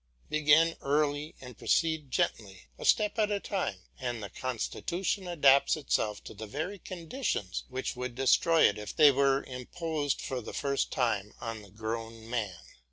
Begin 0.31 0.75
early 0.81 1.35
and 1.41 1.59
proceed 1.59 2.09
gently, 2.09 2.63
a 2.79 2.85
step 2.85 3.19
at 3.19 3.29
a 3.29 3.39
time, 3.39 3.83
and 3.99 4.23
the 4.23 4.31
constitution 4.31 5.27
adapts 5.27 5.77
itself 5.77 6.23
to 6.23 6.33
the 6.33 6.47
very 6.47 6.79
conditions 6.79 7.65
which 7.69 7.95
would 7.95 8.15
destroy 8.15 8.63
it 8.67 8.79
if 8.79 8.95
they 8.95 9.11
were 9.11 9.43
imposed 9.43 10.19
for 10.19 10.41
the 10.41 10.53
first 10.53 10.89
time 10.91 11.35
on 11.39 11.61
the 11.61 11.69
grown 11.69 12.27
man. 12.27 12.61